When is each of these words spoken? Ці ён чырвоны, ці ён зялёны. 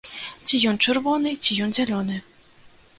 Ці 0.45 0.61
ён 0.71 0.79
чырвоны, 0.87 1.35
ці 1.43 1.61
ён 1.67 1.79
зялёны. 1.81 2.15